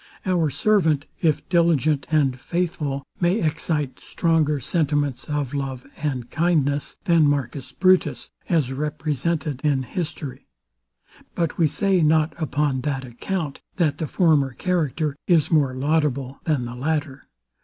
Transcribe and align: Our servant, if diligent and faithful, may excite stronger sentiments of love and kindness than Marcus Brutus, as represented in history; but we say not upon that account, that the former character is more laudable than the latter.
Our 0.25 0.49
servant, 0.49 1.05
if 1.21 1.47
diligent 1.47 2.07
and 2.09 2.39
faithful, 2.39 3.05
may 3.19 3.39
excite 3.39 3.99
stronger 3.99 4.59
sentiments 4.59 5.25
of 5.29 5.53
love 5.53 5.85
and 5.95 6.27
kindness 6.31 6.97
than 7.03 7.29
Marcus 7.29 7.71
Brutus, 7.71 8.31
as 8.49 8.73
represented 8.73 9.61
in 9.63 9.83
history; 9.83 10.47
but 11.35 11.59
we 11.59 11.67
say 11.67 12.01
not 12.01 12.33
upon 12.41 12.81
that 12.81 13.05
account, 13.05 13.61
that 13.75 13.99
the 13.99 14.07
former 14.07 14.53
character 14.53 15.15
is 15.27 15.51
more 15.51 15.75
laudable 15.75 16.39
than 16.45 16.65
the 16.65 16.73
latter. 16.73 17.27